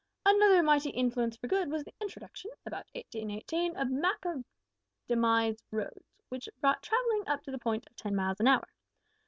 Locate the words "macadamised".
5.09-5.63